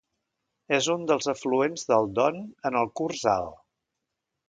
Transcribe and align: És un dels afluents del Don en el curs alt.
És 0.77 0.87
un 0.93 1.03
dels 1.11 1.29
afluents 1.35 1.85
del 1.91 2.09
Don 2.21 2.43
en 2.71 2.83
el 2.83 2.93
curs 3.01 3.25
alt. 3.39 3.65